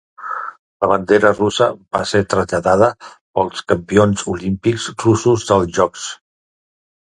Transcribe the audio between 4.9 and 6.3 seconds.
russos dels Jocs.